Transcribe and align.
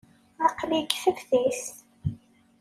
Aql-iyi 0.47 0.81
deg 0.83 0.91
teftist. 1.03 1.75